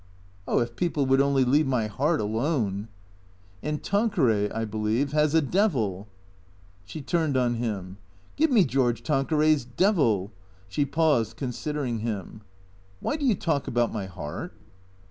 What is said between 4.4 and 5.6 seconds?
I believe, has a